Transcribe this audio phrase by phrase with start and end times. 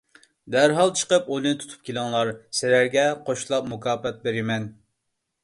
[0.53, 2.33] دەرھال چىقىپ ئۇنى تۇتۇپ كېلىڭلار.
[2.61, 4.69] سىلەرگە قوشلاپ مۇكاپات بېرىمەن.